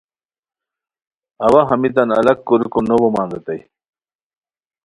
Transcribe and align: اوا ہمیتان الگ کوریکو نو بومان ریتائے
اوا 1.45 1.61
ہمیتان 1.71 2.09
الگ 2.19 2.37
کوریکو 2.47 2.79
نو 2.87 2.95
بومان 3.01 3.27
ریتائے 3.31 3.61